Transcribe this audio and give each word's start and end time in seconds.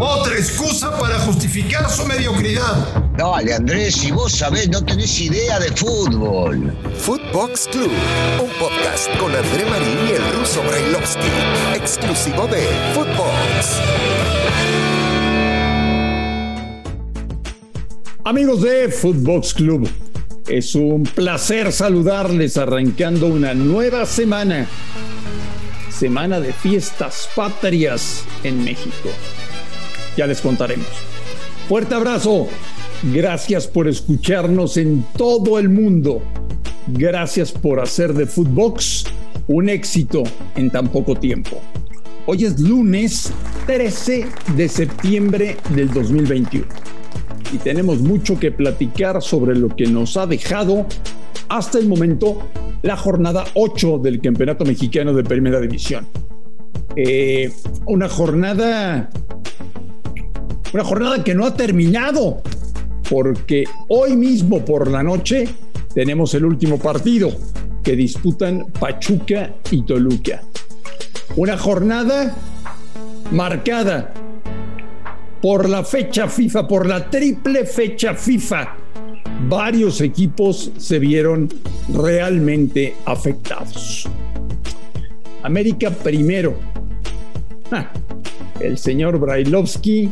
Otra 0.00 0.34
excusa 0.34 0.96
para 0.98 1.18
justificar 1.20 1.88
su 1.88 2.04
mediocridad. 2.06 3.04
Dale, 3.16 3.54
Andrés, 3.54 3.94
si 3.94 4.10
vos 4.10 4.32
sabés, 4.32 4.68
no 4.68 4.84
tenés 4.84 5.20
idea 5.20 5.58
de 5.60 5.70
fútbol. 5.72 6.76
Footbox 6.98 7.68
Club, 7.68 7.92
un 8.42 8.50
podcast 8.58 9.08
con 9.18 9.34
André 9.34 9.64
Marín 9.66 9.98
y 10.08 10.12
el 10.12 10.38
ruso 10.38 10.62
Brailovsky, 10.62 11.28
exclusivo 11.74 12.46
de 12.48 12.66
Footbox. 12.94 13.80
Amigos 18.24 18.62
de 18.62 18.88
Footbox 18.88 19.54
Club, 19.54 19.88
es 20.48 20.74
un 20.74 21.04
placer 21.04 21.72
saludarles 21.72 22.56
arrancando 22.56 23.26
una 23.26 23.54
nueva 23.54 24.06
semana. 24.06 24.66
Semana 25.90 26.40
de 26.40 26.52
fiestas 26.52 27.28
patrias 27.34 28.24
en 28.44 28.64
México. 28.64 29.08
Ya 30.16 30.26
les 30.26 30.40
contaremos. 30.40 30.86
Fuerte 31.68 31.94
abrazo. 31.94 32.48
Gracias 33.12 33.66
por 33.66 33.88
escucharnos 33.88 34.76
en 34.76 35.04
todo 35.16 35.58
el 35.58 35.68
mundo. 35.68 36.22
Gracias 36.88 37.52
por 37.52 37.80
hacer 37.80 38.14
de 38.14 38.26
Footbox 38.26 39.04
un 39.46 39.68
éxito 39.68 40.22
en 40.56 40.70
tan 40.70 40.88
poco 40.88 41.14
tiempo. 41.14 41.60
Hoy 42.26 42.44
es 42.44 42.60
lunes 42.60 43.32
13 43.66 44.26
de 44.56 44.68
septiembre 44.68 45.56
del 45.70 45.92
2021 45.92 46.66
y 47.52 47.58
tenemos 47.58 48.00
mucho 48.00 48.38
que 48.38 48.50
platicar 48.50 49.22
sobre 49.22 49.56
lo 49.56 49.74
que 49.74 49.86
nos 49.86 50.16
ha 50.16 50.26
dejado 50.26 50.86
hasta 51.48 51.78
el 51.78 51.88
momento 51.88 52.46
la 52.82 52.96
jornada 52.96 53.44
8 53.54 53.98
del 53.98 54.20
Campeonato 54.20 54.64
Mexicano 54.64 55.12
de 55.12 55.24
Primera 55.24 55.60
División. 55.60 56.06
Eh, 56.96 57.52
una 57.86 58.08
jornada 58.08 59.10
una 60.72 60.84
jornada 60.84 61.24
que 61.24 61.34
no 61.34 61.46
ha 61.46 61.54
terminado 61.54 62.42
porque 63.08 63.64
hoy 63.88 64.16
mismo 64.16 64.64
por 64.64 64.90
la 64.90 65.02
noche 65.02 65.48
tenemos 65.94 66.34
el 66.34 66.44
último 66.44 66.78
partido 66.78 67.30
que 67.82 67.96
disputan 67.96 68.66
Pachuca 68.78 69.54
y 69.70 69.82
Toluca. 69.82 70.42
Una 71.36 71.56
jornada 71.56 72.36
marcada 73.30 74.12
por 75.40 75.68
la 75.68 75.84
fecha 75.84 76.28
FIFA, 76.28 76.68
por 76.68 76.86
la 76.86 77.08
triple 77.08 77.64
fecha 77.64 78.14
FIFA, 78.14 78.76
varios 79.48 80.00
equipos 80.00 80.70
se 80.78 80.98
vieron 80.98 81.48
realmente 81.92 82.94
afectados. 83.04 84.08
América 85.42 85.90
primero. 85.90 86.56
Ah, 87.70 87.90
el 88.60 88.78
señor 88.78 89.18
Brailovsky 89.18 90.08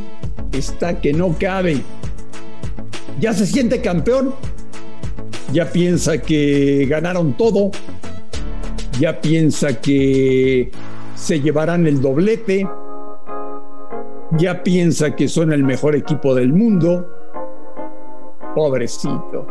está 0.53 1.01
que 1.01 1.13
no 1.13 1.37
cabe. 1.39 1.81
Ya 3.21 3.33
se 3.33 3.47
siente 3.47 3.81
campeón. 3.81 4.35
Ya 5.53 5.71
piensa 5.73 6.19
que 6.19 6.87
ganaron 6.89 7.37
todo. 7.37 7.71
Ya 9.01 9.21
piensa 9.21 9.81
que 9.81 10.71
se 11.15 11.41
llevarán 11.41 11.87
el 11.87 12.01
doblete 12.01 12.67
ya 14.33 14.63
piensa 14.63 15.15
que 15.15 15.29
son 15.29 15.53
el 15.53 15.63
mejor 15.65 15.95
equipo 15.95 16.35
del 16.35 16.53
mundo. 16.53 17.09
Pobrecito, 18.57 19.47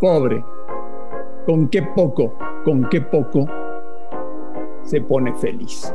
pobre. 0.00 0.42
Con 1.44 1.68
qué 1.68 1.82
poco, 1.82 2.34
con 2.64 2.88
qué 2.88 3.02
poco 3.02 3.46
se 4.84 5.02
pone 5.02 5.34
feliz. 5.34 5.92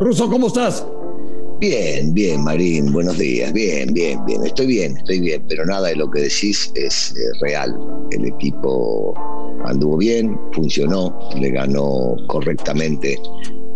Ruso, 0.00 0.30
¿cómo 0.30 0.46
estás? 0.46 0.86
Bien, 1.60 2.14
bien, 2.14 2.42
Marín, 2.42 2.90
buenos 2.90 3.18
días. 3.18 3.52
Bien, 3.52 3.92
bien, 3.92 4.24
bien. 4.24 4.46
Estoy 4.46 4.66
bien, 4.66 4.96
estoy 4.96 5.20
bien, 5.20 5.44
pero 5.46 5.66
nada 5.66 5.88
de 5.88 5.96
lo 5.96 6.10
que 6.10 6.22
decís 6.22 6.72
es 6.74 7.14
eh, 7.18 7.20
real. 7.42 7.78
El 8.12 8.24
equipo 8.24 9.12
anduvo 9.66 9.98
bien, 9.98 10.34
funcionó, 10.52 11.18
le 11.38 11.50
ganó 11.50 12.16
correctamente 12.28 13.20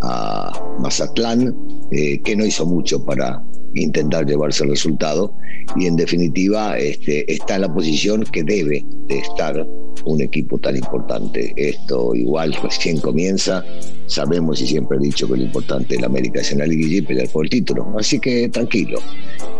a 0.00 0.50
Mazatlán, 0.79 1.55
eh, 1.91 2.23
que 2.23 2.37
no 2.37 2.47
hizo 2.47 2.65
mucho 2.65 3.05
para 3.05 3.45
intentar 3.82 4.26
llevarse 4.26 4.64
el 4.64 4.70
resultado 4.70 5.34
y 5.76 5.87
en 5.87 5.97
definitiva 5.97 6.78
este, 6.78 7.31
está 7.32 7.56
en 7.56 7.62
la 7.62 7.72
posición 7.72 8.25
que 8.25 8.42
debe 8.42 8.84
de 9.06 9.19
estar 9.19 9.66
un 10.04 10.20
equipo 10.20 10.59
tan 10.59 10.76
importante. 10.76 11.53
Esto 11.56 12.14
igual 12.14 12.54
recién 12.62 12.98
comienza, 13.00 13.64
sabemos 14.06 14.60
y 14.62 14.66
siempre 14.66 14.98
he 14.98 15.00
dicho 15.00 15.26
que 15.26 15.37
lo 15.37 15.42
importante 15.42 15.94
de 15.94 16.00
la 16.00 16.06
América 16.06 16.41
es 16.41 16.53
en 16.53 16.59
la 16.59 16.66
liguilla 16.66 16.98
y 16.98 17.03
pelear 17.03 17.28
por 17.28 17.44
el 17.44 17.50
título, 17.50 17.92
así 17.98 18.20
que 18.20 18.48
tranquilo, 18.48 18.98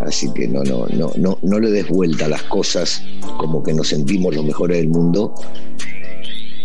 así 0.03 0.33
que 0.33 0.47
no, 0.47 0.62
no, 0.62 0.87
no, 0.88 1.10
no, 1.16 1.38
no 1.43 1.59
le 1.59 1.71
des 1.71 1.88
vuelta 1.88 2.27
a 2.27 2.28
las 2.28 2.43
cosas 2.44 3.03
como 3.38 3.62
que 3.62 3.75
nos 3.75 3.88
sentimos 3.88 4.34
los 4.34 4.44
mejores 4.44 4.78
del 4.78 4.88
mundo 4.88 5.34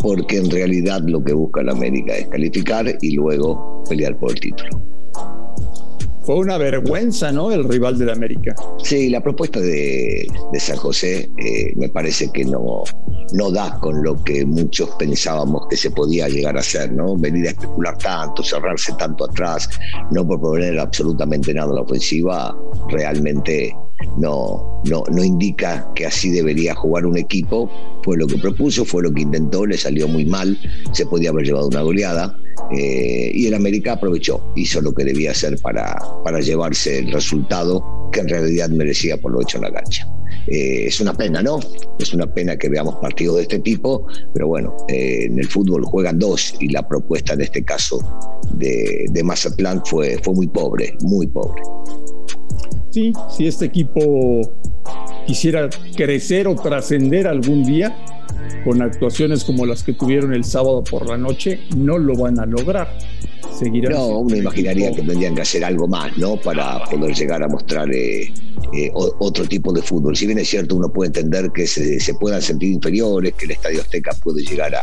porque 0.01 0.37
en 0.37 0.49
realidad 0.49 1.01
lo 1.05 1.23
que 1.23 1.33
busca 1.33 1.61
la 1.61 1.73
América 1.73 2.15
es 2.15 2.27
calificar 2.27 2.97
y 3.01 3.15
luego 3.15 3.83
pelear 3.87 4.17
por 4.17 4.31
el 4.31 4.39
título. 4.39 4.81
Fue 6.23 6.35
una 6.35 6.57
vergüenza, 6.57 7.31
¿no? 7.31 7.51
El 7.51 7.63
rival 7.63 7.97
de 7.97 8.05
la 8.05 8.13
América. 8.13 8.55
Sí, 8.83 9.09
la 9.09 9.21
propuesta 9.21 9.59
de, 9.59 10.27
San 10.59 10.77
José 10.77 11.29
eh, 11.37 11.73
me 11.75 11.89
parece 11.89 12.31
que 12.31 12.45
no, 12.45 12.83
no 13.33 13.51
da 13.51 13.79
con 13.79 14.03
lo 14.03 14.23
que 14.23 14.45
muchos 14.45 14.89
pensábamos 14.91 15.67
que 15.67 15.77
se 15.77 15.89
podía 15.89 16.29
llegar 16.29 16.57
a 16.57 16.59
hacer, 16.59 16.91
¿no? 16.91 17.17
Venir 17.17 17.47
a 17.47 17.51
especular 17.51 17.97
tanto, 17.97 18.43
cerrarse 18.43 18.93
tanto 18.99 19.25
atrás, 19.25 19.67
no 20.11 20.27
proponer 20.27 20.79
absolutamente 20.79 21.53
nada 21.53 21.69
en 21.69 21.75
la 21.75 21.81
ofensiva, 21.81 22.55
realmente 22.89 23.75
no, 24.17 24.81
no, 24.85 25.03
no 25.11 25.23
indica 25.23 25.89
que 25.95 26.05
así 26.05 26.29
debería 26.29 26.75
jugar 26.75 27.05
un 27.05 27.17
equipo. 27.17 27.69
Fue 28.03 28.17
lo 28.17 28.27
que 28.27 28.37
propuso, 28.37 28.85
fue 28.85 29.03
lo 29.03 29.13
que 29.13 29.21
intentó, 29.21 29.65
le 29.65 29.77
salió 29.77 30.07
muy 30.07 30.25
mal, 30.25 30.57
se 30.91 31.05
podía 31.05 31.29
haber 31.29 31.45
llevado 31.45 31.67
una 31.67 31.81
goleada. 31.81 32.37
Eh, 32.77 33.31
y 33.33 33.47
el 33.47 33.53
América 33.53 33.93
aprovechó, 33.93 34.53
hizo 34.55 34.81
lo 34.81 34.93
que 34.93 35.03
debía 35.03 35.31
hacer 35.31 35.57
para, 35.61 35.97
para 36.23 36.39
llevarse 36.39 36.99
el 36.99 37.11
resultado 37.11 38.09
que 38.11 38.19
en 38.19 38.29
realidad 38.29 38.69
merecía 38.69 39.19
por 39.19 39.31
lo 39.31 39.41
hecho 39.41 39.57
en 39.57 39.63
la 39.63 39.73
cancha. 39.73 40.07
Eh, 40.47 40.85
es 40.87 40.99
una 40.99 41.13
pena, 41.13 41.41
¿no? 41.41 41.59
Es 41.99 42.13
una 42.13 42.25
pena 42.27 42.57
que 42.57 42.69
veamos 42.69 42.95
partidos 42.95 43.37
de 43.37 43.41
este 43.43 43.59
tipo, 43.59 44.05
pero 44.33 44.47
bueno, 44.47 44.75
eh, 44.87 45.25
en 45.25 45.39
el 45.39 45.47
fútbol 45.47 45.83
juegan 45.85 46.19
dos 46.19 46.55
y 46.59 46.69
la 46.69 46.87
propuesta 46.87 47.33
en 47.33 47.41
este 47.41 47.63
caso 47.63 47.99
de, 48.53 49.05
de 49.09 49.23
Mazatlán 49.23 49.81
fue, 49.85 50.17
fue 50.23 50.33
muy 50.33 50.47
pobre, 50.47 50.97
muy 51.01 51.27
pobre. 51.27 51.61
Sí, 52.91 53.13
si 53.29 53.47
este 53.47 53.65
equipo 53.65 54.53
quisiera 55.25 55.69
crecer 55.95 56.47
o 56.47 56.55
trascender 56.55 57.25
algún 57.25 57.63
día 57.63 57.95
con 58.65 58.81
actuaciones 58.81 59.45
como 59.45 59.65
las 59.65 59.81
que 59.81 59.93
tuvieron 59.93 60.33
el 60.33 60.43
sábado 60.43 60.83
por 60.83 61.07
la 61.07 61.17
noche, 61.17 61.61
no 61.75 61.97
lo 61.97 62.15
van 62.15 62.39
a 62.39 62.45
lograr. 62.45 62.97
Seguirán 63.57 63.93
no, 63.93 64.19
uno 64.19 64.35
imaginaría 64.35 64.91
que 64.91 65.03
tendrían 65.03 65.35
que 65.35 65.41
hacer 65.41 65.63
algo 65.63 65.87
más, 65.87 66.17
¿no? 66.17 66.35
Para 66.35 66.83
poder 66.85 67.15
llegar 67.15 67.41
a 67.43 67.47
mostrar 67.47 67.89
eh, 67.93 68.31
eh, 68.73 68.91
otro 68.93 69.45
tipo 69.45 69.71
de 69.71 69.81
fútbol. 69.81 70.15
Si 70.15 70.25
bien 70.25 70.39
es 70.39 70.49
cierto, 70.49 70.75
uno 70.75 70.91
puede 70.91 71.07
entender 71.07 71.51
que 71.51 71.67
se, 71.67 71.99
se 71.99 72.13
puedan 72.15 72.41
sentir 72.41 72.71
inferiores, 72.71 73.33
que 73.33 73.45
el 73.45 73.51
Estadio 73.51 73.81
Azteca 73.81 74.11
puede 74.21 74.43
llegar 74.43 74.75
a, 74.75 74.81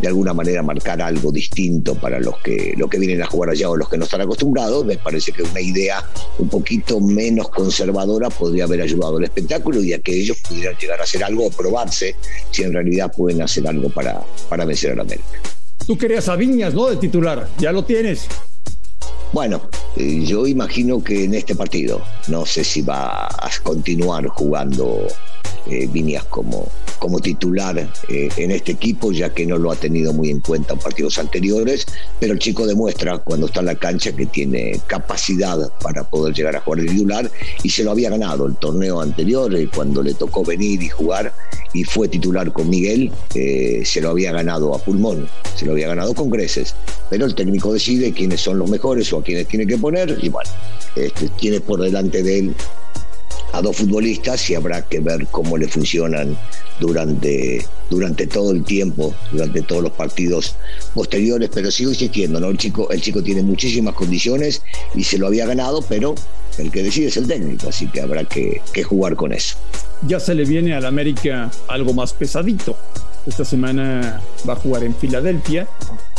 de 0.00 0.08
alguna 0.08 0.34
manera 0.34 0.62
marcar 0.62 1.00
algo 1.00 1.32
distinto 1.32 1.94
para 1.94 2.20
los 2.20 2.38
que, 2.38 2.74
los 2.76 2.88
que 2.90 2.98
vienen 2.98 3.22
a 3.22 3.26
jugar 3.26 3.50
allá 3.50 3.70
o 3.70 3.76
los 3.76 3.88
que 3.88 3.96
no 3.96 4.04
están 4.04 4.20
acostumbrados, 4.20 4.84
me 4.84 4.98
parece 4.98 5.32
que 5.32 5.42
una 5.42 5.60
idea 5.60 6.04
un 6.38 6.48
poquito 6.48 7.00
menos 7.00 7.48
conservadora 7.48 8.28
podría 8.30 8.64
haber 8.64 8.82
ayudado 8.82 9.16
al 9.18 9.24
espectáculo 9.24 9.82
y 9.82 9.92
a 9.92 9.98
que 9.98 10.12
ellos 10.12 10.38
pudieran 10.46 10.76
llegar 10.76 11.00
a 11.00 11.04
hacer 11.04 11.24
algo 11.24 11.46
o 11.46 11.50
probarse 11.50 12.16
si 12.50 12.62
en 12.62 12.72
realidad 12.72 13.12
pueden 13.16 13.42
hacer 13.42 13.66
algo 13.66 13.88
para, 13.88 14.22
para 14.48 14.64
vencer 14.64 14.92
a 14.92 14.96
la 14.96 15.02
América. 15.02 15.40
Tú 15.86 15.96
querías 15.96 16.28
a 16.28 16.36
Viñas, 16.36 16.74
¿no? 16.74 16.86
De 16.86 16.96
titular, 16.96 17.48
ya 17.58 17.72
lo 17.72 17.84
tienes. 17.84 18.26
Bueno, 19.32 19.68
eh, 19.96 20.24
yo 20.24 20.46
imagino 20.46 21.02
que 21.02 21.24
en 21.24 21.34
este 21.34 21.54
partido, 21.54 22.02
no 22.28 22.46
sé 22.46 22.64
si 22.64 22.82
va 22.82 23.26
a 23.26 23.50
continuar 23.62 24.26
jugando 24.28 25.06
eh, 25.70 25.88
como, 26.30 26.68
como 26.98 27.20
titular 27.20 27.78
eh, 28.08 28.28
en 28.36 28.50
este 28.50 28.72
equipo, 28.72 29.12
ya 29.12 29.30
que 29.30 29.46
no 29.46 29.58
lo 29.58 29.70
ha 29.70 29.76
tenido 29.76 30.12
muy 30.12 30.30
en 30.30 30.40
cuenta 30.40 30.74
en 30.74 30.78
partidos 30.78 31.18
anteriores, 31.18 31.86
pero 32.20 32.32
el 32.32 32.38
chico 32.38 32.66
demuestra 32.66 33.18
cuando 33.18 33.46
está 33.46 33.60
en 33.60 33.66
la 33.66 33.74
cancha 33.74 34.12
que 34.12 34.26
tiene 34.26 34.80
capacidad 34.86 35.58
para 35.80 36.04
poder 36.04 36.34
llegar 36.34 36.56
a 36.56 36.60
jugar 36.60 36.80
titular 36.80 37.30
y 37.62 37.70
se 37.70 37.84
lo 37.84 37.90
había 37.90 38.10
ganado 38.10 38.46
el 38.46 38.56
torneo 38.56 39.00
anterior, 39.00 39.54
eh, 39.54 39.68
cuando 39.74 40.02
le 40.02 40.14
tocó 40.14 40.44
venir 40.44 40.82
y 40.82 40.88
jugar 40.88 41.32
y 41.72 41.84
fue 41.84 42.08
titular 42.08 42.52
con 42.52 42.70
Miguel, 42.70 43.12
eh, 43.34 43.82
se 43.84 44.00
lo 44.00 44.10
había 44.10 44.32
ganado 44.32 44.74
a 44.74 44.78
pulmón, 44.78 45.28
se 45.54 45.66
lo 45.66 45.72
había 45.72 45.88
ganado 45.88 46.14
con 46.14 46.30
creces, 46.30 46.74
pero 47.10 47.26
el 47.26 47.34
técnico 47.34 47.72
decide 47.72 48.12
quiénes 48.12 48.40
son 48.40 48.58
los 48.58 48.70
mejores 48.70 49.12
o 49.12 49.18
a 49.18 49.22
quiénes 49.22 49.46
tiene 49.48 49.66
que 49.66 49.76
poner 49.76 50.18
y 50.22 50.28
bueno, 50.28 50.50
este, 50.94 51.28
tiene 51.30 51.60
por 51.60 51.80
delante 51.80 52.22
de 52.22 52.38
él 52.38 52.54
a 53.52 53.62
dos 53.62 53.76
futbolistas 53.76 54.48
y 54.50 54.54
habrá 54.54 54.82
que 54.82 55.00
ver 55.00 55.26
cómo 55.28 55.56
le 55.56 55.68
funcionan 55.68 56.36
durante, 56.80 57.64
durante 57.90 58.26
todo 58.26 58.52
el 58.52 58.64
tiempo, 58.64 59.14
durante 59.32 59.62
todos 59.62 59.82
los 59.82 59.92
partidos 59.92 60.56
posteriores, 60.94 61.50
pero 61.52 61.70
sigo 61.70 61.90
insistiendo, 61.90 62.40
¿no? 62.40 62.48
El 62.48 62.58
chico, 62.58 62.90
el 62.90 63.00
chico 63.00 63.22
tiene 63.22 63.42
muchísimas 63.42 63.94
condiciones 63.94 64.62
y 64.94 65.04
se 65.04 65.18
lo 65.18 65.26
había 65.26 65.46
ganado, 65.46 65.82
pero 65.88 66.14
el 66.58 66.70
que 66.70 66.82
decide 66.82 67.08
es 67.08 67.16
el 67.16 67.26
técnico, 67.26 67.68
así 67.68 67.86
que 67.88 68.00
habrá 68.00 68.24
que, 68.24 68.60
jugar 68.84 69.16
con 69.16 69.32
eso. 69.32 69.56
Ya 70.06 70.20
se 70.20 70.34
le 70.34 70.44
viene 70.44 70.74
al 70.74 70.86
América 70.86 71.50
algo 71.68 71.92
más 71.92 72.12
pesadito. 72.12 72.76
Esta 73.26 73.44
semana 73.44 74.20
va 74.48 74.52
a 74.52 74.56
jugar 74.56 74.84
en 74.84 74.94
Filadelfia, 74.94 75.66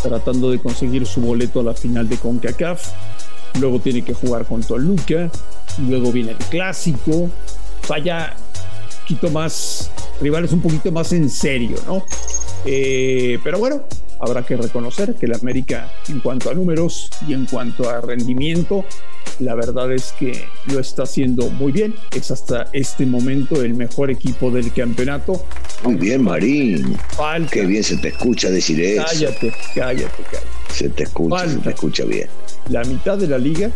tratando 0.02 0.52
de 0.52 0.60
conseguir 0.60 1.06
su 1.06 1.22
boleto 1.22 1.62
a 1.62 1.64
la 1.64 1.74
final 1.74 2.10
de 2.10 2.18
CONCACAF. 2.18 2.90
Luego 3.60 3.80
tiene 3.80 4.04
que 4.04 4.14
jugar 4.14 4.46
con 4.46 4.62
Toluca. 4.62 5.32
Luego 5.78 6.12
viene 6.12 6.32
el 6.32 6.38
clásico. 6.38 7.30
Vaya, 7.88 8.36
un 8.36 9.00
poquito 9.02 9.30
más, 9.32 9.92
rivales 10.22 10.52
un 10.52 10.62
poquito 10.62 10.92
más 10.92 11.14
en 11.14 11.30
serio, 11.30 11.78
¿no? 11.86 12.06
Eh, 12.66 13.40
pero 13.44 13.60
bueno, 13.60 13.84
habrá 14.20 14.44
que 14.44 14.58
reconocer 14.58 15.16
que 15.16 15.26
el 15.26 15.34
América, 15.34 15.92
en 16.10 16.20
cuanto 16.20 16.50
a 16.50 16.54
números 16.54 17.10
y 17.28 17.34
en 17.34 17.46
cuanto 17.46 17.90
a 17.90 18.02
rendimiento, 18.02 18.84
la 19.40 19.54
verdad 19.54 19.92
es 19.92 20.14
que 20.14 20.46
lo 20.66 20.80
está 20.80 21.04
haciendo 21.04 21.50
muy 21.50 21.72
bien. 21.72 21.94
Es 22.16 22.32
hasta 22.32 22.68
este 22.74 23.06
momento 23.06 23.62
el 23.62 23.76
mejor 23.76 24.10
equipo 24.10 24.50
del 24.50 24.74
campeonato. 24.74 25.46
Muy 25.84 25.96
bien, 25.96 26.24
Marín. 26.24 26.98
Falta. 27.16 27.52
Qué 27.52 27.66
bien 27.66 27.84
se 27.84 27.98
te 27.98 28.10
escucha 28.10 28.50
decir 28.50 28.82
eso. 28.82 29.06
Cállate, 29.06 29.54
cállate, 29.76 30.24
cállate. 30.24 30.48
Se 30.74 30.90
te 30.90 31.04
escucha, 31.04 31.48
se 31.48 31.58
te 31.58 31.70
escucha 31.70 32.04
bien. 32.06 32.28
La 32.70 32.84
mitad 32.84 33.18
de 33.18 33.28
la 33.28 33.38
liga 33.38 33.70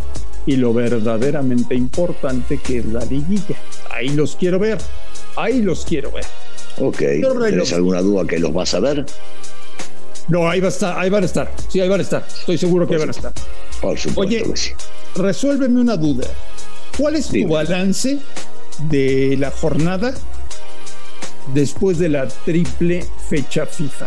y 0.46 0.56
lo 0.56 0.74
verdaderamente 0.74 1.76
importante 1.76 2.58
que 2.58 2.80
es 2.80 2.86
la 2.86 3.06
liguilla. 3.06 3.56
Ahí 3.92 4.10
los 4.10 4.36
quiero 4.36 4.60
ver. 4.60 4.80
Ahí 5.36 5.62
los 5.62 5.86
quiero 5.86 6.12
ver. 6.12 6.26
Ok. 6.78 6.98
¿Tienes 6.98 7.74
alguna 7.74 8.02
duda 8.02 8.26
que 8.26 8.40
los 8.40 8.54
vas 8.54 8.74
a 8.74 8.80
ver? 8.80 9.06
No, 10.28 10.50
ahí, 10.50 10.60
va 10.60 10.68
a 10.68 10.72
estar, 10.72 10.98
ahí 10.98 11.10
van 11.10 11.24
a 11.24 11.26
estar. 11.26 11.52
Sí, 11.68 11.80
ahí 11.80 11.90
van 11.90 12.00
a 12.00 12.04
estar. 12.04 12.26
Estoy 12.28 12.58
seguro 12.58 12.88
que 12.88 12.98
van 12.98 13.10
a 13.10 13.12
estar. 13.12 13.34
Por 13.82 13.98
supuesto 13.98 14.22
Oye, 14.22 14.44
que 14.44 14.58
sí. 14.58 14.72
resuélveme 15.16 15.82
una 15.82 15.98
duda. 15.98 16.28
¿Cuál 16.98 17.16
es 17.16 17.28
tu 17.28 17.48
balance 17.48 18.20
de 18.90 19.36
la 19.38 19.52
jornada 19.52 20.14
después 21.54 21.98
de 21.98 22.10
la 22.10 22.28
triple 22.28 23.06
fecha 23.30 23.66
FIFA? 23.66 24.06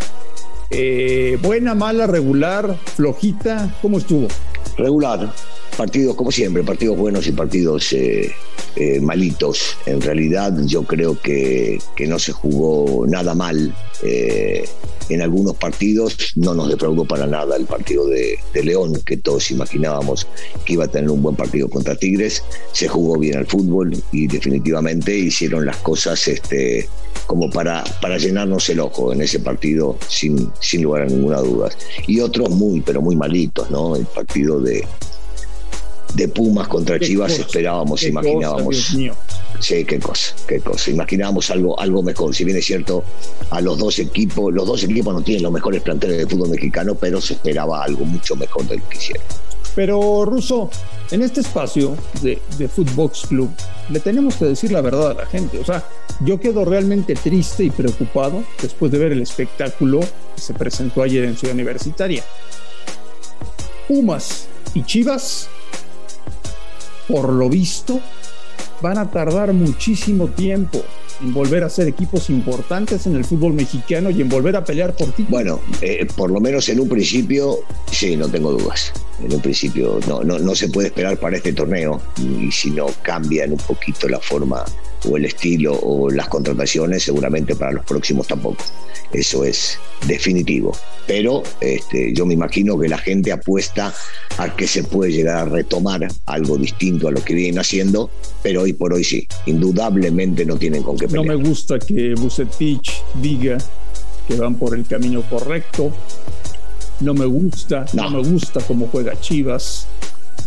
Eh, 0.71 1.39
buena, 1.43 1.75
mala, 1.75 2.07
regular, 2.07 2.77
flojita, 2.97 3.75
¿cómo 3.83 3.99
estuvo? 3.99 4.29
Regular, 4.77 5.33
partidos 5.75 6.15
como 6.17 6.31
siempre, 6.31 6.63
partidos 6.63 6.97
buenos 6.97 7.27
y 7.27 7.33
partidos 7.33 7.93
eh, 7.93 8.33
eh, 8.77 9.01
malitos. 9.01 9.77
En 9.87 10.01
realidad 10.01 10.53
yo 10.65 10.85
creo 10.85 11.21
que, 11.21 11.79
que 11.97 12.07
no 12.07 12.19
se 12.19 12.33
jugó 12.33 13.07
nada 13.07 13.35
mal. 13.35 13.75
Eh, 14.03 14.65
en 15.11 15.21
algunos 15.21 15.57
partidos 15.57 16.17
no 16.37 16.55
nos 16.55 16.69
defraudó 16.69 17.05
para 17.05 17.27
nada 17.27 17.57
el 17.57 17.67
partido 17.67 18.07
de, 18.07 18.39
León, 18.63 19.01
que 19.05 19.19
todos 19.19 19.51
imaginábamos 19.51 20.27
que 20.65 20.75
iba 20.75 20.85
a 20.85 20.89
tener 20.89 21.11
un 21.11 21.23
buen 21.23 21.37
partido 21.37 21.69
contra 21.69 21.95
Tigres. 21.95 22.43
Se 22.73 22.89
jugó 22.89 23.19
bien 23.19 23.37
al 23.37 23.47
fútbol 23.47 23.95
y 24.13 24.27
definitivamente 24.27 25.17
hicieron 25.17 25.67
las 25.67 25.77
cosas 25.79 26.27
este, 26.27 26.89
como 27.27 27.51
para, 27.51 27.85
para 28.01 28.17
llenarnos 28.17 28.69
el 28.71 28.81
ojo 28.81 29.13
en 29.13 29.23
ese 29.23 29.41
partido 29.41 29.99
sin, 30.09 30.51
sin 30.61 30.83
lugar 30.83 31.03
a 31.03 31.07
ninguna 31.07 31.39
duda. 31.39 31.69
Y 32.07 32.21
otros 32.21 32.49
muy, 32.51 32.81
pero 32.81 33.03
muy 33.03 33.17
malitos, 33.17 33.71
¿no? 33.71 33.97
El 33.97 34.07
partido 34.07 34.61
de, 34.61 34.87
de 36.15 36.29
Pumas 36.29 36.69
contra 36.69 36.99
Chivas 36.99 37.33
cosa, 37.33 37.43
esperábamos, 37.43 38.03
imaginábamos. 38.05 38.77
Cosa, 38.77 39.17
sí, 39.61 39.85
qué 39.85 39.99
cosa, 39.99 40.35
qué 40.47 40.61
cosa. 40.61 40.91
Imaginábamos 40.91 41.51
algo, 41.51 41.79
algo 41.79 42.03
mejor. 42.03 42.35
Si 42.35 42.45
bien 42.45 42.57
es 42.57 42.65
cierto, 42.65 43.05
a 43.51 43.61
los 43.61 43.79
dos 43.79 43.99
equipos, 43.99 44.53
los 44.53 44.67
dos 44.67 44.83
equipos 44.85 45.13
no 45.13 45.23
tienen 45.23 45.43
los 45.43 45.53
mejores 45.53 45.83
planteles 45.83 46.19
de 46.19 46.27
fútbol 46.27 46.51
mexicano, 46.51 46.95
pero 46.95 47.21
se 47.21 47.35
esperaba 47.35 47.83
algo 47.83 48.05
mucho 48.05 48.37
mejor 48.37 48.67
del 48.67 48.83
que 48.83 48.97
hicieron. 48.99 49.25
Pero, 49.75 50.25
Russo, 50.25 50.71
en 51.11 51.23
este 51.23 51.41
espacio 51.41 51.97
de, 52.23 52.41
de 52.59 52.69
Footbox 52.69 53.27
Club, 53.27 53.51
le 53.91 53.99
tenemos 53.99 54.37
que 54.37 54.45
decir 54.45 54.71
la 54.71 54.81
verdad 54.81 55.11
a 55.11 55.15
la 55.15 55.27
gente. 55.27 55.59
O 55.59 55.65
sea, 55.65 55.85
yo 56.21 56.39
quedo 56.39 56.65
realmente 56.65 57.15
triste 57.15 57.65
y 57.65 57.71
preocupado 57.71 58.45
después 58.63 58.93
de 58.93 58.99
ver 58.99 59.13
el 59.13 59.23
espectáculo 59.23 60.01
que 60.01 60.41
se 60.41 60.55
presentó 60.55 61.03
ayer 61.03 61.25
en 61.25 61.37
Ciudad 61.37 61.55
Universitaria. 61.55 62.23
Pumas 63.89 64.47
y 64.75 64.85
Chivas 64.85 65.49
por 67.09 67.33
lo 67.33 67.49
visto, 67.49 68.01
van 68.81 68.99
a 68.99 69.11
tardar 69.11 69.53
muchísimo 69.53 70.29
tiempo 70.29 70.83
en 71.23 71.33
volver 71.33 71.65
a 71.65 71.71
ser 71.71 71.89
equipos 71.89 72.29
importantes 72.31 73.07
en 73.07 73.15
el 73.15 73.25
fútbol 73.25 73.55
mexicano 73.55 74.11
y 74.11 74.21
en 74.21 74.29
volver 74.29 74.57
a 74.57 74.65
pelear 74.65 74.95
por 74.95 75.13
ti. 75.13 75.27
Bueno, 75.29 75.61
eh, 75.81 76.07
por 76.17 76.31
lo 76.31 76.41
menos 76.41 76.69
en 76.69 76.81
un 76.81 76.89
principio, 76.89 77.61
sí, 77.91 78.17
no 78.17 78.29
tengo 78.29 78.53
dudas. 78.53 78.93
En 79.23 79.33
un 79.33 79.41
principio 79.41 80.01
no, 80.09 80.25
no, 80.25 80.39
no 80.39 80.55
se 80.55 80.69
puede 80.69 80.89
esperar 80.89 81.17
para 81.19 81.37
este 81.37 81.53
torneo 81.53 82.01
y 82.19 82.51
si 82.51 82.71
no 82.71 82.87
cambian 83.03 83.53
un 83.53 83.59
poquito 83.59 84.09
la 84.09 84.19
forma 84.19 84.65
o 85.09 85.17
el 85.17 85.27
estilo 85.27 85.75
o 85.75 86.11
las 86.11 86.29
contrataciones, 86.29 87.03
seguramente 87.03 87.55
para 87.55 87.73
los 87.73 87.85
próximos 87.85 88.27
tampoco. 88.27 88.65
Eso 89.13 89.45
es 89.45 89.79
definitivo. 90.07 90.77
Pero 91.07 91.43
este, 91.61 92.13
yo 92.15 92.25
me 92.27 92.35
imagino 92.35 92.79
que 92.79 92.89
la 92.89 92.99
gente 92.99 93.31
apuesta 93.31 93.93
a 94.39 94.57
que 94.57 94.67
se 94.67 94.83
puede 94.83 95.13
llegar 95.13 95.37
a 95.37 95.45
retomar 95.45 96.09
algo 96.27 96.57
distinto 96.57 97.09
a 97.09 97.13
lo 97.13 97.23
que 97.23 97.35
vienen 97.35 97.59
haciendo, 97.59 98.11
pero 98.43 98.63
hoy 98.63 98.73
por 98.73 98.95
hoy 98.95 99.05
sí, 99.05 99.27
indudablemente 99.47 100.45
no 100.47 100.57
tienen 100.57 100.83
con 100.83 100.97
qué 100.97 101.07
pelear. 101.07 101.27
No 101.27 101.39
me 101.39 101.49
gusta 101.49 101.79
que 101.79 102.15
Bucetich 102.15 103.03
diga 103.21 103.59
que 104.27 104.37
van 104.37 104.55
por 104.57 104.75
el 104.75 104.87
camino 104.87 105.23
correcto. 105.29 105.93
No 107.01 107.13
me 107.13 107.27
gusta, 107.27 107.85
no, 107.93 108.11
no 108.11 108.23
me 108.23 108.29
gusta 108.29 108.61
cómo 108.67 108.89
juega 108.91 109.21
Chivas. 109.21 109.87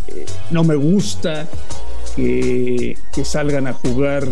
Eh, 0.08 0.26
no 0.50 0.64
me 0.64 0.74
gusta 0.74 1.46
que, 2.18 2.98
que 3.14 3.24
salgan 3.24 3.68
a 3.68 3.74
jugar 3.74 4.26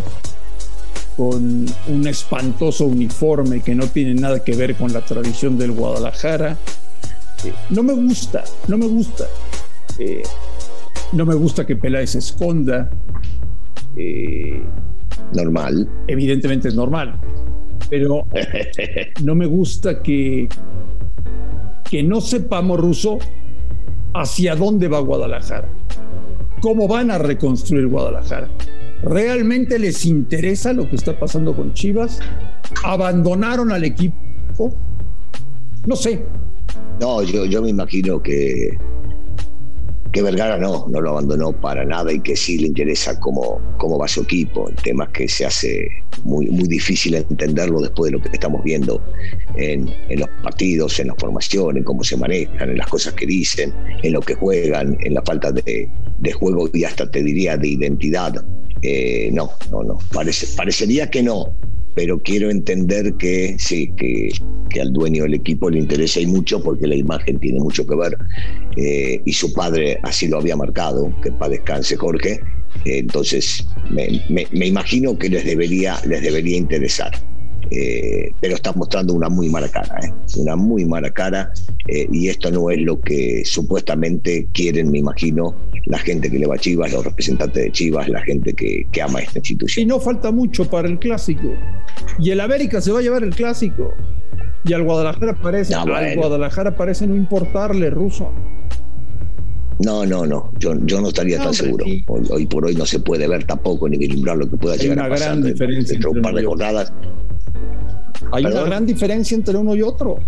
con 1.16 1.66
un 1.86 2.06
espantoso 2.08 2.84
uniforme 2.84 3.60
que 3.60 3.76
no 3.76 3.86
tiene 3.86 4.14
nada 4.14 4.42
que 4.42 4.56
ver 4.56 4.74
con 4.74 4.92
la 4.92 5.02
tradición 5.02 5.56
del 5.56 5.70
Guadalajara. 5.70 6.58
Eh, 7.44 7.52
no 7.70 7.84
me 7.84 7.92
gusta, 7.92 8.42
no 8.66 8.76
me 8.76 8.86
gusta. 8.86 9.24
Eh, 10.00 10.24
no 11.12 11.24
me 11.24 11.36
gusta 11.36 11.64
que 11.64 11.76
Peláez 11.76 12.10
se 12.10 12.18
esconda. 12.18 12.90
Eh, 13.96 14.60
normal. 15.32 15.88
Evidentemente 16.08 16.68
es 16.68 16.74
normal. 16.74 17.20
Pero 17.88 18.26
no 19.22 19.36
me 19.36 19.46
gusta 19.46 20.02
que, 20.02 20.48
que 21.88 22.02
no 22.02 22.20
sepamos, 22.20 22.80
Ruso, 22.80 23.20
hacia 24.12 24.56
dónde 24.56 24.88
va 24.88 24.98
Guadalajara. 24.98 25.68
¿Cómo 26.60 26.88
van 26.88 27.10
a 27.10 27.18
reconstruir 27.18 27.86
Guadalajara? 27.86 28.48
¿Realmente 29.02 29.78
les 29.78 30.04
interesa 30.04 30.72
lo 30.72 30.88
que 30.88 30.96
está 30.96 31.18
pasando 31.18 31.54
con 31.54 31.74
Chivas? 31.74 32.18
¿Abandonaron 32.82 33.70
al 33.70 33.84
equipo? 33.84 34.74
No 35.86 35.96
sé. 35.96 36.24
No, 37.00 37.22
yo, 37.22 37.62
me 37.62 37.68
imagino 37.68 38.22
que, 38.22 38.70
que 40.12 40.22
Vergara 40.22 40.56
no, 40.56 40.86
no 40.88 41.00
lo 41.00 41.10
abandonó 41.10 41.52
para 41.52 41.84
nada 41.84 42.10
y 42.10 42.20
que 42.20 42.34
sí 42.34 42.58
le 42.58 42.68
interesa 42.68 43.20
cómo, 43.20 43.60
cómo 43.76 43.98
va 43.98 44.08
su 44.08 44.22
equipo. 44.22 44.68
El 44.70 44.76
tema 44.76 45.04
es 45.04 45.10
que 45.10 45.28
se 45.28 45.44
hace 45.44 45.88
muy, 46.24 46.46
muy 46.46 46.66
difícil 46.66 47.14
entenderlo 47.14 47.80
después 47.80 48.10
de 48.10 48.18
lo 48.18 48.22
que 48.22 48.30
estamos 48.32 48.64
viendo 48.64 49.00
en, 49.56 49.92
en 50.08 50.20
los 50.20 50.28
partidos, 50.42 50.98
en 50.98 51.08
la 51.08 51.14
formación, 51.16 51.76
en 51.76 51.84
cómo 51.84 52.02
se 52.02 52.16
manejan, 52.16 52.70
en 52.70 52.78
las 52.78 52.88
cosas 52.88 53.12
que 53.12 53.26
dicen, 53.26 53.74
en 54.02 54.14
lo 54.14 54.20
que 54.20 54.34
juegan, 54.34 54.96
en 55.00 55.14
la 55.14 55.22
falta 55.22 55.52
de, 55.52 55.90
de 56.18 56.32
juego 56.32 56.68
y 56.72 56.84
hasta 56.84 57.10
te 57.10 57.22
diría 57.22 57.56
de 57.56 57.68
identidad. 57.68 58.34
Eh, 58.82 59.30
no, 59.32 59.50
no, 59.70 59.82
no. 59.82 59.98
Parece, 60.12 60.46
parecería 60.56 61.10
que 61.10 61.22
no, 61.22 61.56
pero 61.94 62.18
quiero 62.18 62.50
entender 62.50 63.14
que 63.14 63.56
sí, 63.58 63.90
que, 63.96 64.30
que, 64.70 64.80
al 64.80 64.92
dueño 64.92 65.24
del 65.24 65.34
equipo 65.34 65.70
le 65.70 65.78
interesa 65.78 66.20
y 66.20 66.26
mucho 66.26 66.62
porque 66.62 66.86
la 66.86 66.94
imagen 66.94 67.38
tiene 67.38 67.58
mucho 67.58 67.86
que 67.86 67.96
ver 67.96 68.16
eh, 68.76 69.20
y 69.24 69.32
su 69.32 69.52
padre 69.52 69.98
así 70.02 70.28
lo 70.28 70.38
había 70.38 70.56
marcado, 70.56 71.12
que 71.22 71.32
para 71.32 71.52
descanse 71.52 71.96
Jorge, 71.96 72.40
entonces 72.84 73.66
me, 73.90 74.22
me, 74.28 74.46
me, 74.52 74.66
imagino 74.66 75.18
que 75.18 75.30
les 75.30 75.44
debería, 75.44 75.98
les 76.06 76.22
debería 76.22 76.56
interesar. 76.56 77.12
Eh, 77.70 78.30
pero 78.40 78.54
está 78.54 78.72
mostrando 78.72 79.12
una 79.12 79.28
muy 79.28 79.48
mala 79.48 79.68
cara, 79.68 79.98
¿eh? 80.00 80.12
una 80.36 80.54
muy 80.54 80.84
mala 80.84 81.10
cara, 81.10 81.50
eh, 81.88 82.06
y 82.12 82.28
esto 82.28 82.50
no 82.52 82.70
es 82.70 82.80
lo 82.80 83.00
que 83.00 83.44
supuestamente 83.44 84.48
quieren, 84.52 84.90
me 84.90 84.98
imagino, 84.98 85.56
la 85.86 85.98
gente 85.98 86.30
que 86.30 86.38
le 86.38 86.46
va 86.46 86.54
a 86.54 86.58
Chivas, 86.58 86.92
los 86.92 87.04
representantes 87.04 87.64
de 87.64 87.72
Chivas, 87.72 88.08
la 88.08 88.22
gente 88.22 88.52
que, 88.52 88.86
que 88.92 89.02
ama 89.02 89.18
esta 89.20 89.40
institución. 89.40 89.82
Y 89.82 89.86
no 89.86 89.98
falta 89.98 90.30
mucho 90.30 90.70
para 90.70 90.86
el 90.86 91.00
clásico, 91.00 91.54
y 92.20 92.30
el 92.30 92.40
América 92.40 92.80
se 92.80 92.92
va 92.92 93.00
a 93.00 93.02
llevar 93.02 93.24
el 93.24 93.34
clásico, 93.34 93.92
y 94.64 94.72
al 94.72 94.84
Guadalajara 94.84 95.34
parece, 95.34 95.74
no, 95.74 95.82
bueno. 95.82 95.96
al 95.96 96.16
Guadalajara 96.16 96.76
parece 96.76 97.06
no 97.08 97.16
importarle 97.16 97.90
ruso. 97.90 98.30
No, 99.78 100.06
no, 100.06 100.24
no. 100.24 100.50
Yo, 100.58 100.74
yo 100.86 101.00
no 101.00 101.08
estaría 101.08 101.38
tan 101.38 101.52
seguro. 101.52 101.84
Hoy, 102.06 102.46
por 102.46 102.64
hoy 102.64 102.74
no 102.74 102.86
se 102.86 102.98
puede 102.98 103.28
ver 103.28 103.44
tampoco 103.44 103.88
ni 103.88 103.98
vislumbrar 103.98 104.38
lo 104.38 104.48
que 104.48 104.56
pueda 104.56 104.76
llegar 104.76 105.00
a 105.00 105.08
pasar 105.10 105.38
gran 105.38 105.42
diferencia 105.42 105.92
dentro 105.92 106.12
de 106.12 106.16
un 106.16 106.22
par 106.22 106.34
de 106.34 106.44
jornadas. 106.44 106.92
Hay 108.32 108.44
una 108.44 108.62
gran 108.62 108.86
diferencia 108.86 109.34
entre 109.34 109.56
uno 109.56 109.74
y 109.74 109.82
otro. 109.82 110.18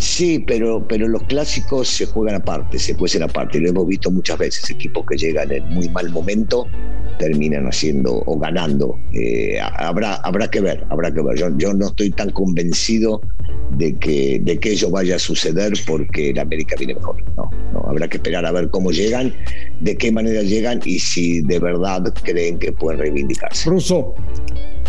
Sí, 0.00 0.42
pero, 0.46 0.86
pero 0.88 1.06
los 1.08 1.22
clásicos 1.24 1.88
se 1.88 2.06
juegan 2.06 2.36
aparte, 2.36 2.78
se 2.78 2.94
juegan 2.94 3.24
aparte. 3.24 3.60
Lo 3.60 3.68
hemos 3.68 3.86
visto 3.86 4.10
muchas 4.10 4.38
veces, 4.38 4.70
equipos 4.70 5.04
que 5.06 5.16
llegan 5.16 5.52
en 5.52 5.68
muy 5.68 5.90
mal 5.90 6.08
momento 6.10 6.66
terminan 7.18 7.66
haciendo 7.66 8.22
o 8.24 8.38
ganando. 8.38 8.98
Eh, 9.12 9.60
habrá, 9.60 10.14
habrá 10.16 10.48
que 10.48 10.62
ver, 10.62 10.86
habrá 10.88 11.12
que 11.12 11.20
ver. 11.20 11.36
Yo, 11.36 11.74
no 11.74 11.88
estoy 11.88 12.10
tan 12.10 12.30
convencido 12.30 13.20
de 13.76 13.94
que, 13.96 14.40
de 14.42 14.58
que 14.58 14.72
ello 14.72 14.90
vaya 14.90 15.16
a 15.16 15.18
suceder 15.18 15.74
porque 15.86 16.32
la 16.32 16.42
América 16.42 16.76
viene 16.78 16.94
mejor. 16.94 17.22
No, 17.36 17.50
habrá 17.90 18.08
que 18.08 18.16
esperar 18.16 18.46
a 18.46 18.52
ver 18.52 18.70
cómo 18.70 18.90
llegan, 18.90 19.32
de 19.80 19.96
qué 19.96 20.10
manera 20.12 20.42
llegan 20.42 20.80
y 20.84 20.98
si 20.98 21.42
de 21.42 21.58
verdad 21.58 22.02
creen 22.22 22.58
que 22.58 22.72
pueden 22.72 23.00
reivindicarse. 23.00 23.68
Russo, 23.68 24.14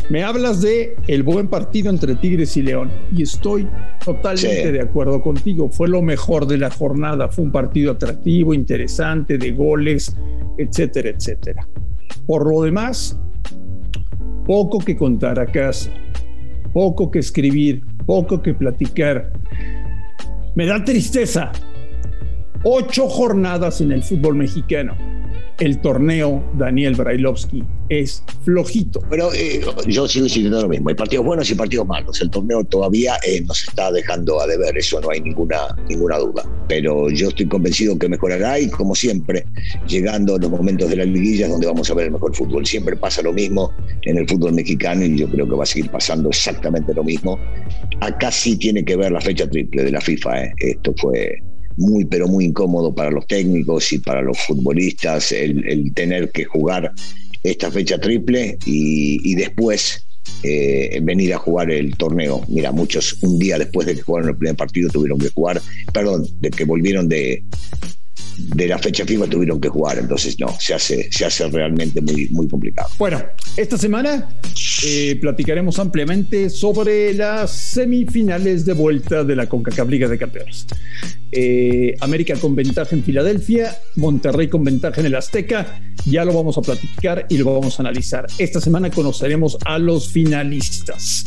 me 0.10 0.24
hablas 0.24 0.62
de 0.62 0.96
el 1.08 1.24
buen 1.24 1.48
partido 1.48 1.90
entre 1.90 2.16
Tigres 2.16 2.58
y 2.58 2.64
León 2.64 2.92
y 3.16 3.24
estoy 3.24 3.68
totalmente 4.04 4.72
de 4.72 4.82
acuerdo 4.82 5.22
contigo. 5.22 5.70
Fue 5.70 5.88
lo 5.88 6.02
mejor 6.02 6.48
de 6.48 6.58
la 6.58 6.70
jornada. 6.70 7.30
Fue 7.30 7.46
un 7.46 7.52
partido 7.52 7.94
atractivo, 7.94 8.54
interesante, 8.54 9.38
de 9.38 9.52
goles, 9.52 10.16
etcétera, 10.58 11.10
etcétera. 11.10 11.68
Por 12.26 12.46
lo 12.46 12.62
demás, 12.64 13.18
poco 14.46 14.80
que 14.80 14.98
contar 14.98 15.40
a 15.40 15.46
casa, 15.46 15.92
poco 16.74 17.10
que 17.10 17.20
escribir, 17.20 17.82
poco 18.06 18.42
que 18.42 18.54
platicar. 18.54 19.32
Me 20.56 20.66
da 20.66 20.84
tristeza. 20.84 21.52
Ocho 22.64 23.08
jornadas 23.08 23.82
en 23.82 23.92
el 23.92 24.04
fútbol 24.04 24.36
mexicano 24.36 24.96
el 25.62 25.80
torneo 25.80 26.44
Daniel 26.58 26.96
Brailovsky 26.96 27.64
es 27.88 28.24
flojito. 28.44 29.00
Pero 29.12 29.32
eh, 29.32 29.62
yo 29.88 30.08
sigo 30.08 30.26
insistiendo 30.26 30.60
lo 30.60 30.68
mismo, 30.68 30.90
hay 30.90 30.96
partidos 30.96 31.24
buenos 31.24 31.52
y 31.52 31.56
partidos 31.56 31.86
malos. 31.86 32.20
El 32.20 32.32
torneo 32.32 32.64
todavía 32.64 33.18
eh, 33.28 33.42
nos 33.42 33.68
está 33.68 33.92
dejando 33.92 34.42
a 34.42 34.48
deber, 34.48 34.76
eso 34.76 35.00
no 35.02 35.12
hay 35.12 35.22
ninguna, 35.22 35.76
ninguna 35.88 36.18
duda. 36.18 36.44
Pero 36.68 37.12
yo 37.12 37.30
estoy 37.30 37.48
convencido 37.48 37.98
que 38.00 38.10
mejorará 38.10 38.60
y 38.60 38.70
como 38.70 38.96
siempre, 38.96 39.46
llegando 39.88 40.36
a 40.36 40.40
los 40.40 40.50
momentos 40.50 40.90
de 40.90 40.96
las 40.96 41.08
liguillas 41.08 41.52
donde 41.52 41.68
vamos 41.68 41.92
a 41.92 41.94
ver 41.94 42.06
el 42.08 42.14
mejor 42.14 42.36
fútbol. 42.36 42.66
Siempre 42.66 42.96
pasa 42.96 43.22
lo 43.22 43.32
mismo 43.32 43.72
en 44.02 44.18
el 44.18 44.28
fútbol 44.28 44.54
mexicano 44.54 45.06
y 45.06 45.16
yo 45.16 45.30
creo 45.30 45.48
que 45.48 45.56
va 45.56 45.64
a 45.64 45.68
seguir 45.68 45.92
pasando 45.92 46.30
exactamente 46.30 46.92
lo 46.94 47.04
mismo. 47.04 47.38
Acá 48.00 48.32
sí 48.32 48.58
tiene 48.58 48.84
que 48.84 48.96
ver 48.96 49.12
la 49.12 49.22
fecha 49.22 49.48
triple 49.48 49.84
de 49.84 49.92
la 49.92 50.02
FIFA. 50.02 50.44
¿eh? 50.44 50.54
Esto 50.58 50.92
fue 50.98 51.51
muy, 51.78 52.06
pero 52.06 52.28
muy 52.28 52.46
incómodo 52.46 52.94
para 52.94 53.12
los 53.12 53.26
técnicos 53.28 53.92
y 53.94 54.00
para 54.00 54.22
los 54.22 54.38
futbolistas 54.40 55.32
el, 55.32 55.92
tener 55.94 56.32
que 56.32 56.46
jugar 56.46 56.92
esta 57.44 57.72
fecha 57.72 58.00
triple 58.00 58.58
y, 58.66 59.36
después 59.36 60.06
eh, 60.44 61.00
venir 61.02 61.34
a 61.34 61.38
jugar 61.38 61.72
el 61.72 61.96
torneo. 61.98 62.44
Mira, 62.48 62.72
muchos 62.72 63.18
un 63.22 63.40
día 63.40 63.58
después 63.58 63.88
de 63.88 63.96
que 63.96 64.02
jugaron 64.02 64.30
el 64.30 64.38
primer 64.38 64.56
partido 64.56 64.90
tuvieron 64.90 65.20
que 65.20 65.30
jugar, 65.30 65.62
perdón, 65.94 66.28
de 66.40 66.52
que 66.52 66.66
volvieron 66.66 67.10
de, 67.10 67.44
de 68.38 68.68
la 68.68 68.78
fecha 68.78 69.06
FIFA 69.06 69.28
tuvieron 69.28 69.60
que 69.60 69.70
jugar, 69.70 70.00
entonces 70.00 70.40
no, 70.40 70.48
se 70.60 70.74
hace, 70.74 71.12
se 71.12 71.26
hace 71.26 71.48
realmente 71.48 72.02
muy, 72.02 72.28
muy 72.30 72.48
complicado. 72.48 72.90
Bueno, 72.98 73.24
esta 73.58 73.78
semana 73.78 74.30
eh, 74.86 75.18
platicaremos 75.20 75.80
ampliamente 75.80 76.50
sobre 76.50 77.14
las 77.14 77.52
semifinales 77.52 78.66
de 78.66 78.74
vuelta 78.74 79.24
de 79.24 79.36
la 79.36 79.48
CONCACAF 79.48 79.90
Liga 79.90 80.08
de 80.08 80.18
Campeones. 80.18 80.66
Eh, 81.32 81.96
América 82.02 82.36
con 82.36 82.56
ventaja 82.56 82.96
en 82.96 83.04
Filadelfia, 83.04 83.78
Monterrey 83.96 84.50
con 84.50 84.64
ventaja 84.64 85.00
en 85.00 85.08
el 85.08 85.16
Azteca, 85.16 85.82
ya 86.06 86.26
lo 86.26 86.34
vamos 86.34 86.58
a 86.58 86.62
platicar 86.62 87.26
y 87.30 87.38
lo 87.38 87.54
vamos 87.54 87.80
a 87.80 87.84
analizar. 87.84 88.28
Esta 88.38 88.60
semana 88.60 88.90
conoceremos 88.90 89.58
a 89.66 89.80
los 89.80 90.10
finalistas 90.10 91.24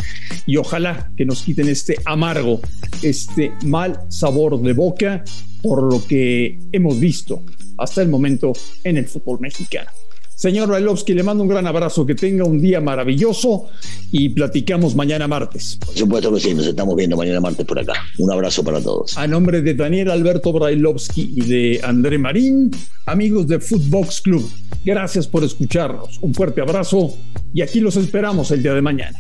y 0.47 0.57
ojalá 0.59 1.11
que 1.17 1.25
nos 1.25 1.43
quiten 1.43 1.69
este 1.69 1.97
amargo, 2.05 2.61
este 3.03 3.53
mal 3.65 4.01
sabor 4.09 4.61
de 4.61 4.73
boca 4.75 5.25
por 5.63 5.83
lo 5.83 6.07
que 6.07 6.59
hemos 6.73 7.01
visto 7.01 7.43
hasta 7.79 8.03
el 8.03 8.09
momento 8.09 8.53
en 8.85 8.99
el 8.99 9.07
fútbol 9.07 9.41
mexicano. 9.41 9.91
Señor 10.37 10.69
Brailovsky, 10.69 11.15
le 11.15 11.23
mando 11.23 11.43
un 11.43 11.49
gran 11.49 11.67
abrazo, 11.67 12.05
que 12.05 12.15
tenga 12.15 12.45
un 12.45 12.61
día 12.61 12.81
maravilloso 12.81 13.67
y 14.11 14.31
platicamos 14.31 14.95
mañana 14.95 15.29
martes. 15.29 15.79
Por 15.85 15.95
supuesto 15.95 16.33
que 16.35 16.41
sí, 16.41 16.55
nos 16.55 16.67
estamos 16.67 16.97
viendo 16.97 17.17
mañana 17.17 17.41
martes 17.41 17.65
por 17.65 17.79
acá. 17.79 17.95
Un 18.19 18.33
abrazo 18.33 18.65
para 18.65 18.81
todos. 18.81 19.17
A 19.17 19.27
nombre 19.27 19.63
de 19.63 19.75
Daniel 19.75 20.11
Alberto 20.11 20.53
Brailovsky 20.53 21.35
y 21.37 21.41
de 21.43 21.81
André 21.83 22.19
Marín, 22.19 22.71
amigos 23.07 23.47
de 23.47 23.61
Footbox 23.61 24.21
Club, 24.21 24.51
gracias 24.85 25.27
por 25.27 25.45
escucharnos. 25.45 26.19
Un 26.21 26.35
fuerte 26.35 26.61
abrazo 26.61 27.15
y 27.53 27.63
aquí 27.63 27.81
los 27.81 27.97
esperamos 27.97 28.51
el 28.51 28.63
día 28.63 28.75
de 28.75 28.83
mañana. 28.83 29.19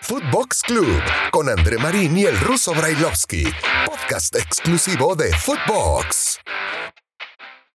Footbox 0.00 0.62
Club 0.62 0.86
con 1.32 1.48
André 1.48 1.78
Marín 1.78 2.16
y 2.16 2.24
el 2.24 2.38
ruso 2.40 2.72
Brailovsky, 2.74 3.44
podcast 3.86 4.36
exclusivo 4.36 5.14
de 5.16 5.32
Footbox. 5.32 6.38